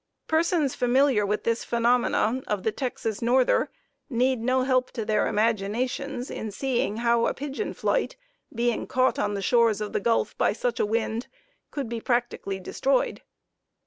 Persons 0.27 0.73
familiar 0.73 1.27
with 1.27 1.43
this 1.43 1.63
phenomena 1.63 2.41
of 2.47 2.63
the 2.63 2.71
Texas 2.71 3.21
"norther" 3.21 3.69
need 4.09 4.39
no 4.41 4.63
help 4.63 4.89
to 4.93 5.05
their 5.05 5.27
imaginations 5.27 6.31
in 6.31 6.49
seeing 6.49 6.97
how 6.97 7.27
a 7.27 7.35
pigeon 7.35 7.71
flight, 7.75 8.15
being 8.51 8.87
caught 8.87 9.19
on 9.19 9.35
the 9.35 9.43
shores 9.43 9.79
of 9.79 9.93
the 9.93 9.99
Gulf 9.99 10.35
by 10.39 10.53
such 10.53 10.79
a 10.79 10.87
wind 10.87 11.27
could 11.69 11.87
be 11.87 12.01
practically 12.01 12.59
destroyed. 12.59 13.21